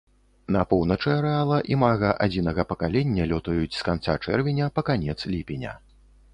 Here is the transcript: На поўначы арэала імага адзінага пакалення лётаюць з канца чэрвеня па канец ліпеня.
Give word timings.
На 0.55 0.61
поўначы 0.69 1.11
арэала 1.15 1.59
імага 1.75 2.09
адзінага 2.27 2.65
пакалення 2.73 3.29
лётаюць 3.35 3.77
з 3.79 3.87
канца 3.91 4.19
чэрвеня 4.25 4.73
па 4.79 4.89
канец 4.93 5.19
ліпеня. 5.37 5.79